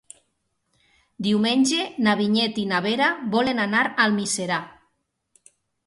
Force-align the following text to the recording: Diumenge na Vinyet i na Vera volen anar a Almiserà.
Diumenge 1.27 1.85
na 2.09 2.17
Vinyet 2.23 2.59
i 2.65 2.65
na 2.73 2.83
Vera 2.89 3.13
volen 3.39 3.65
anar 3.71 3.87
a 3.87 3.95
Almiserà. 4.09 4.63